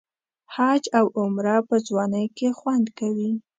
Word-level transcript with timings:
حج 0.53 0.83
او 0.97 1.05
عمره 1.19 1.55
په 1.67 1.75
ځوانۍ 1.87 2.25
کې 2.37 2.47
خوند 2.59 2.87
کوي. 2.99 3.31